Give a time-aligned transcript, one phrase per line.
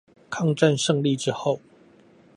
[0.31, 1.59] 抗戰勝利之後